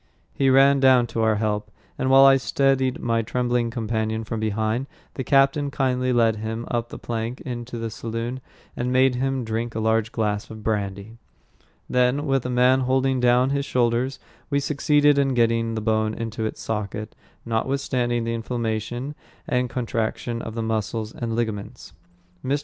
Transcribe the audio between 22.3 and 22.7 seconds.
Mr.